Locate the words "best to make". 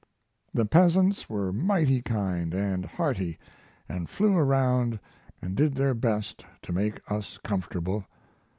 5.93-6.99